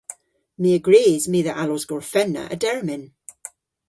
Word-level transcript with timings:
My 0.61 0.71
a 0.77 0.79
grys 0.87 1.23
my 1.31 1.41
dhe 1.45 1.53
allos 1.63 1.83
gorfenna 1.91 2.43
a-dermyn. 2.53 3.03